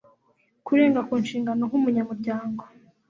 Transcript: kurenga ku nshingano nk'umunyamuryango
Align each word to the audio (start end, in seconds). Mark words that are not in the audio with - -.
kurenga 0.65 0.99
ku 1.07 1.13
nshingano 1.23 1.61
nk'umunyamuryango 1.67 2.63